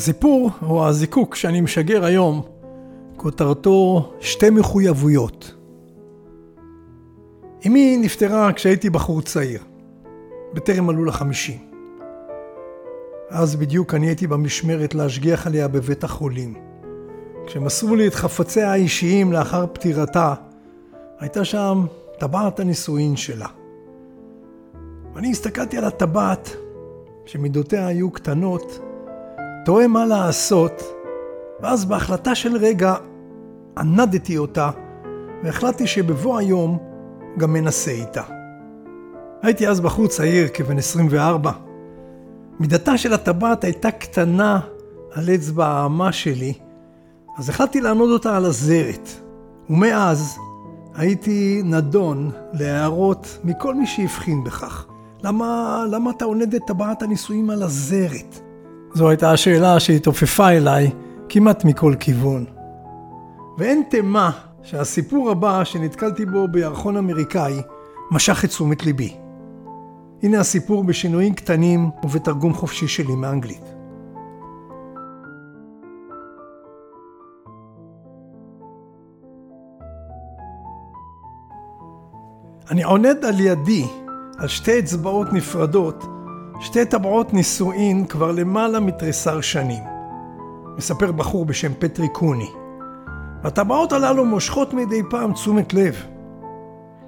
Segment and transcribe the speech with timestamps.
[0.00, 2.42] הסיפור, או הזיקוק שאני משגר היום,
[3.16, 5.54] כותרתו שתי מחויבויות.
[7.66, 9.60] אמי נפטרה כשהייתי בחור צעיר,
[10.54, 11.58] בטרם עלו לחמישים.
[13.30, 16.54] אז בדיוק אני הייתי במשמרת להשגיח עליה בבית החולים.
[17.46, 20.34] כשמסרו לי את חפציה האישיים לאחר פטירתה,
[21.18, 21.86] הייתה שם
[22.18, 23.48] טבעת הנישואין שלה.
[25.14, 26.56] ואני הסתכלתי על הטבעת,
[27.26, 28.89] שמידותיה היו קטנות,
[29.64, 30.82] תוהה מה לעשות,
[31.60, 32.94] ואז בהחלטה של רגע
[33.78, 34.70] ענדתי אותה,
[35.42, 36.78] והחלטתי שבבוא היום
[37.38, 38.22] גם מנסה איתה.
[39.42, 41.52] הייתי אז בחור צעיר, כבן 24.
[42.60, 44.60] מידתה של הטבעת הייתה קטנה
[45.12, 46.52] על אצבע האמה שלי,
[47.38, 49.08] אז החלטתי לענוד אותה על הזרת.
[49.70, 50.38] ומאז
[50.94, 54.86] הייתי נדון להערות מכל מי שהבחין בכך.
[55.22, 58.40] למה, למה אתה עונד את טבעת הנישואים על הזרת?
[58.94, 60.90] זו הייתה השאלה שהתעופפה אליי
[61.28, 62.44] כמעט מכל כיוון.
[63.58, 64.30] ואין תימה
[64.62, 67.62] שהסיפור הבא שנתקלתי בו בירחון אמריקאי
[68.10, 69.16] משך את תשומת ליבי.
[70.22, 73.64] הנה הסיפור בשינויים קטנים ובתרגום חופשי שלי מאנגלית.
[82.70, 83.86] אני עונד על ידי,
[84.38, 86.04] על שתי אצבעות נפרדות,
[86.60, 89.82] שתי טבעות נישואין כבר למעלה מתריסר שנים.
[90.76, 92.50] מספר בחור בשם פטרי קוני.
[93.42, 96.02] והטבעות הללו מושכות מדי פעם תשומת לב.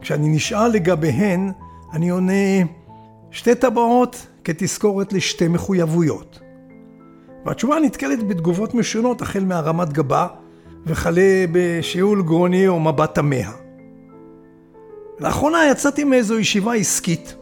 [0.00, 1.52] כשאני נשאל לגביהן,
[1.92, 2.32] אני עונה
[3.30, 6.40] שתי טבעות כתזכורת לשתי מחויבויות.
[7.46, 10.26] והתשובה נתקלת בתגובות משונות החל מהרמת גבה
[10.86, 13.52] וכלה בשיעול גרוני או מבט תמה.
[15.20, 17.37] לאחרונה יצאתי מאיזו ישיבה עסקית.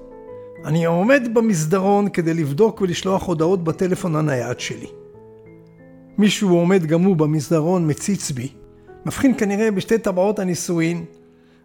[0.66, 4.86] אני עומד במסדרון כדי לבדוק ולשלוח הודעות בטלפון הנייד שלי.
[6.18, 8.48] מישהו עומד גם הוא במסדרון מציץ בי,
[9.06, 11.04] מבחין כנראה בשתי טבעות הנישואין,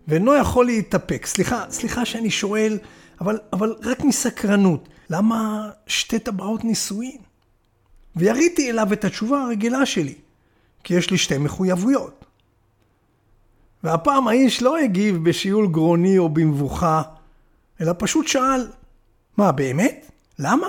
[0.07, 1.25] ואינו יכול להתאפק.
[1.25, 2.78] סליחה, סליחה שאני שואל,
[3.22, 7.18] אבל, אבל רק מסקרנות, למה שתי טבעות נישואין?
[8.16, 10.16] ויריתי אליו את התשובה הרגילה שלי,
[10.83, 12.25] כי יש לי שתי מחויבויות.
[13.83, 17.01] והפעם האיש לא הגיב בשיעול גרוני או במבוכה,
[17.81, 18.68] אלא פשוט שאל,
[19.38, 20.12] מה באמת?
[20.40, 20.68] למה?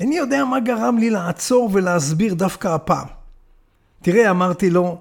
[0.00, 3.06] איני יודע מה גרם לי לעצור ולהסביר דווקא הפעם.
[4.02, 4.98] תראה, אמרתי לו,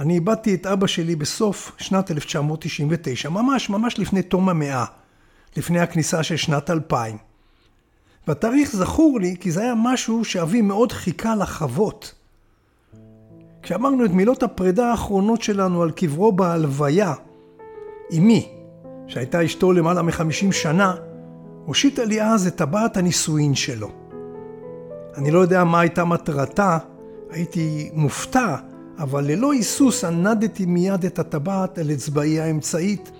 [0.00, 4.84] אני איבדתי את אבא שלי בסוף שנת 1999, ממש ממש לפני תום המאה,
[5.56, 7.18] לפני הכניסה של שנת 2000.
[8.28, 12.14] והתאריך זכור לי כי זה היה משהו שאבי מאוד חיכה לחוות.
[13.62, 17.14] כשאמרנו את מילות הפרידה האחרונות שלנו על קברו בהלוויה,
[18.16, 18.48] אמי,
[19.06, 20.94] שהייתה אשתו למעלה מחמישים שנה,
[21.66, 23.88] הושיטה לי אז את טבעת הנישואין שלו.
[25.16, 26.78] אני לא יודע מה הייתה מטרתה,
[27.30, 28.56] הייתי מופתע,
[28.98, 33.10] אבל ללא היסוס ענדתי מיד את הטבעת על אצבעי האמצעית,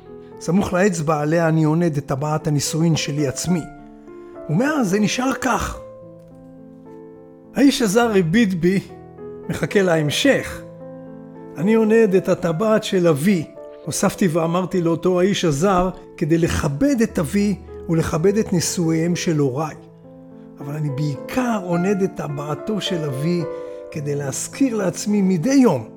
[0.40, 3.62] סמוך לאצבע עליה אני עונד את טבעת הנישואין שלי עצמי.
[4.50, 5.78] ומאז זה נשאר כך.
[7.54, 8.80] האיש הזר הביט בי,
[9.48, 10.62] מחכה להמשך.
[11.56, 13.44] אני עונד את הטבעת של אבי.
[13.84, 17.56] הוספתי ואמרתי לאותו האיש הזר כדי לכבד את אבי
[17.88, 19.76] ולכבד את נישואיהם של הוריי.
[20.60, 23.42] אבל אני בעיקר עונד את טבעתו של אבי
[23.90, 25.88] כדי להזכיר לעצמי מדי יום,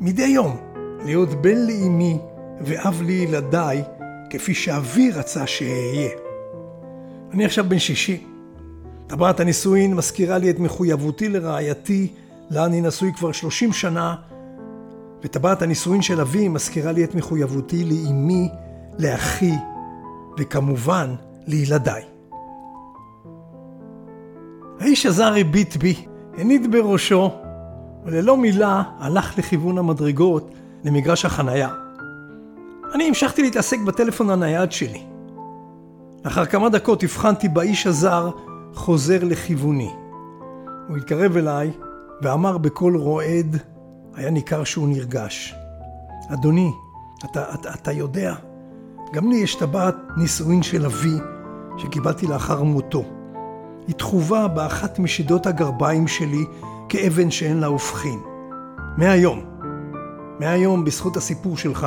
[0.00, 0.56] מדי יום,
[1.04, 2.18] להיות בן לאמי
[2.60, 3.82] ואב לילדיי,
[4.30, 6.10] כפי שאבי רצה שאהיה.
[7.32, 8.26] אני עכשיו בן שישי.
[9.06, 12.08] טבעת הנישואין מזכירה לי את מחויבותי לרעייתי,
[12.50, 14.14] לה אני נשוי כבר שלושים שנה,
[15.22, 18.48] וטבעת הנישואין של אבי מזכירה לי את מחויבותי לאמי,
[18.98, 19.54] לאחי,
[20.38, 21.14] וכמובן
[21.46, 22.02] לילדיי.
[24.80, 26.06] האיש הזר הביט בי,
[26.38, 27.30] הניד בראשו,
[28.04, 30.50] וללא מילה הלך לכיוון המדרגות
[30.84, 31.68] למגרש החנייה.
[32.94, 35.02] אני המשכתי להתעסק בטלפון הנייד שלי.
[36.24, 38.30] לאחר כמה דקות הבחנתי באיש הזר
[38.74, 39.90] חוזר לכיווני.
[40.88, 41.70] הוא התקרב אליי
[42.22, 43.56] ואמר בקול רועד,
[44.14, 45.54] היה ניכר שהוא נרגש.
[46.32, 46.72] אדוני,
[47.24, 48.34] אתה, אתה, אתה יודע,
[49.12, 51.16] גם לי יש טבעת נישואין של אבי
[51.78, 53.04] שקיבלתי לאחר מותו.
[53.86, 56.44] היא תחובה באחת משידות הגרביים שלי
[56.88, 58.18] כאבן שאין לה הופכין.
[58.96, 59.44] מהיום,
[60.40, 61.86] מהיום בזכות הסיפור שלך,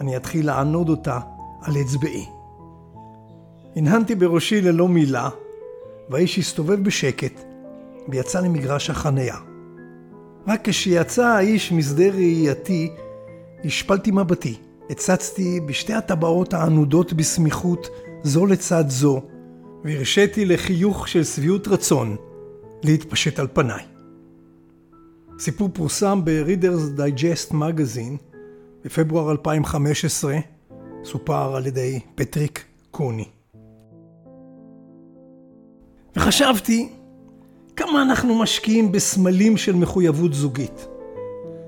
[0.00, 1.18] אני אתחיל לענוד אותה
[1.62, 2.26] על אצבעי.
[3.76, 5.28] הנהנתי בראשי ללא מילה,
[6.10, 7.40] והאיש הסתובב בשקט
[8.08, 9.36] ויצא למגרש החניה.
[10.46, 12.90] רק כשיצא האיש משדה ראייתי,
[13.64, 14.56] השפלתי מבטי,
[14.90, 17.88] הצצתי בשתי הטבעות הענודות בסמיכות
[18.22, 19.22] זו לצד זו,
[19.84, 22.16] והרשיתי לחיוך של שביעות רצון
[22.84, 23.82] להתפשט על פניי.
[25.38, 28.36] סיפור פורסם ב-Reader's Digest Magazine
[28.84, 30.38] בפברואר 2015,
[31.04, 33.28] סופר על ידי פטריק קוני.
[36.16, 36.88] וחשבתי
[37.76, 40.88] כמה אנחנו משקיעים בסמלים של מחויבות זוגית.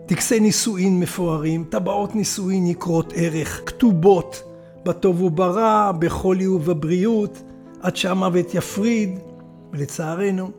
[0.08, 4.43] טקסי נישואין מפוארים, טבעות נישואין יקרות ערך, כתובות,
[4.84, 7.43] בטוב וברע, בחולי ובבריאות,
[7.81, 9.19] עד שהמוות יפריד,
[9.72, 10.50] ולצערנו,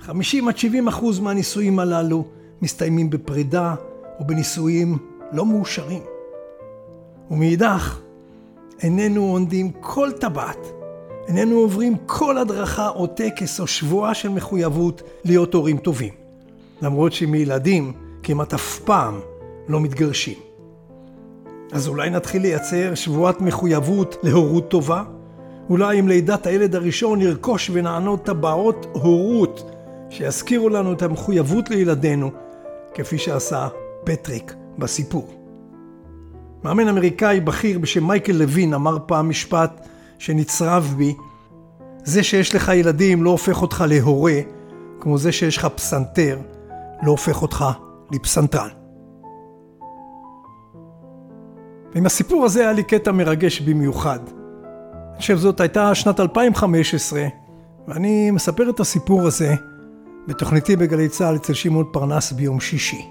[0.00, 2.24] 50 עד 70 אחוז מהנישואים הללו
[2.62, 3.74] מסתיימים בפרידה
[4.20, 4.24] או
[5.32, 6.02] לא מאושרים.
[7.30, 8.00] ומאידך,
[8.82, 10.66] איננו עונדים כל טבעת,
[11.28, 16.14] איננו עוברים כל הדרכה או טקס או שבועה של מחויבות להיות הורים טובים.
[16.82, 19.20] למרות שמילדים כמעט אף פעם
[19.68, 20.38] לא מתגרשים.
[21.72, 25.02] אז אולי נתחיל לייצר שבועת מחויבות להורות טובה?
[25.70, 29.70] אולי עם לידת הילד הראשון נרכוש ונענוד טבעות הורות
[30.10, 32.30] שיזכירו לנו את המחויבות לילדינו,
[32.94, 33.68] כפי שעשה
[34.04, 35.28] פטריק בסיפור.
[36.64, 39.86] מאמן אמריקאי בכיר בשם מייקל לוין אמר פעם משפט
[40.18, 41.14] שנצרב בי,
[42.04, 44.40] זה שיש לך ילדים לא הופך אותך להורה,
[45.00, 46.38] כמו זה שיש לך פסנתר
[47.02, 47.64] לא הופך אותך
[48.12, 48.68] לפסנתרן.
[51.94, 54.18] ועם הסיפור הזה היה לי קטע מרגש במיוחד.
[55.10, 57.22] אני חושב זאת הייתה שנת 2015,
[57.88, 59.54] ואני מספר את הסיפור הזה
[60.28, 63.06] בתוכניתי בגלי צה"ל אצל שמעון פרנס ביום שישי.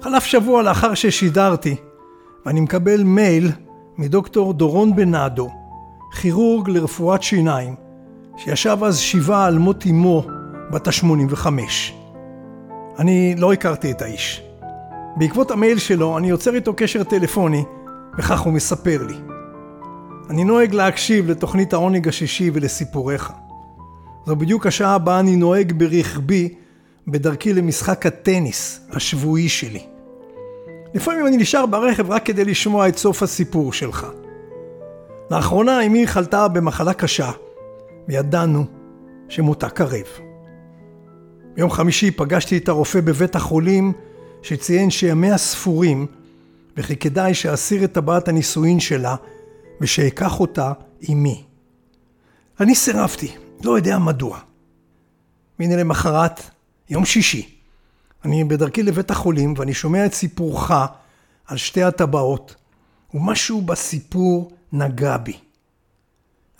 [0.00, 1.76] חלף שבוע לאחר ששידרתי,
[2.46, 3.52] ואני מקבל מייל
[3.98, 5.48] מדוקטור דורון בנאדו,
[6.20, 7.74] כירורג לרפואת שיניים,
[8.36, 10.26] שישב אז שבעה על מות אמו
[10.70, 11.46] בת ה-85.
[12.98, 14.42] אני לא הכרתי את האיש.
[15.16, 17.64] בעקבות המייל שלו אני יוצר איתו קשר טלפוני,
[18.18, 19.14] וכך הוא מספר לי.
[20.30, 23.32] אני נוהג להקשיב לתוכנית העונג השישי ולסיפוריך.
[24.26, 26.54] זו בדיוק השעה הבאה אני נוהג ברכבי
[27.08, 29.86] בדרכי למשחק הטניס השבועי שלי.
[30.94, 34.06] לפעמים אני נשאר ברכב רק כדי לשמוע את סוף הסיפור שלך.
[35.30, 37.30] לאחרונה אמי חלתה במחלה קשה,
[38.08, 38.64] וידענו
[39.28, 40.06] שמותה קרב.
[41.54, 43.92] ביום חמישי פגשתי את הרופא בבית החולים,
[44.42, 46.06] שציין שימיה ספורים,
[46.76, 49.16] וכי כדאי שאסיר את טבעת הנישואין שלה,
[49.80, 51.44] ושאקח אותה עימי.
[52.60, 53.32] אני סירבתי,
[53.64, 54.38] לא יודע מדוע.
[55.58, 56.40] והנה למחרת,
[56.90, 57.56] יום שישי,
[58.24, 60.70] אני בדרכי לבית החולים ואני שומע את סיפורך
[61.46, 62.54] על שתי הטבעות,
[63.14, 65.36] ומשהו בסיפור נגע בי.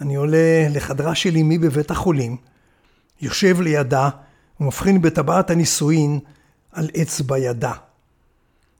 [0.00, 2.36] אני עולה לחדרה של אמי בבית החולים,
[3.20, 4.08] יושב לידה
[4.60, 6.18] ומבחין בטבעת הנישואין
[6.72, 7.72] על אצבע ידה.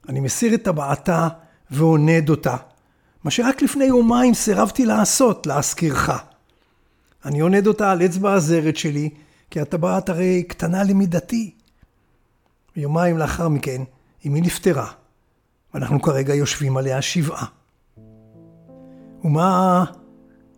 [0.09, 1.27] אני מסיר את טבעתה
[1.71, 2.55] ועונד אותה,
[3.23, 6.11] מה שרק לפני יומיים סירבתי לעשות, להזכירך.
[7.25, 9.09] אני עונד אותה על אצבע הזרת שלי,
[9.51, 11.53] כי הטבעת הרי קטנה למידתי.
[12.77, 13.81] ויומיים לאחר מכן,
[14.27, 14.87] אמי נפטרה,
[15.73, 17.45] ואנחנו כרגע יושבים עליה שבעה.
[19.23, 19.85] ומה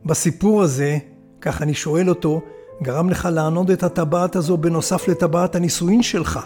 [0.06, 0.98] בסיפור הזה,
[1.42, 2.42] כך אני שואל אותו,
[2.84, 6.40] גרם לך לענוד את הטבעת הזו בנוסף לטבעת הנישואין שלך?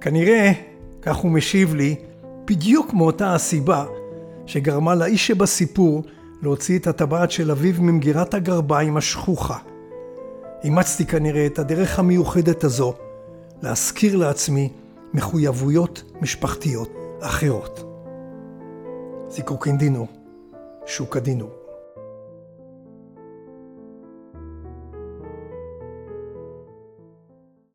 [0.00, 0.52] כנראה,
[1.02, 1.96] כך הוא משיב לי,
[2.44, 3.84] בדיוק מאותה הסיבה
[4.46, 6.02] שגרמה לאיש שבסיפור
[6.42, 9.58] להוציא את הטבעת של אביו ממגירת הגרביים השכוחה.
[10.64, 12.94] אימצתי כנראה את הדרך המיוחדת הזו
[13.62, 14.68] להזכיר לעצמי
[15.14, 16.90] מחויבויות משפחתיות
[17.20, 17.87] אחרות.
[19.38, 20.08] fantástico quem de não,
[20.84, 21.57] Chuca de novo.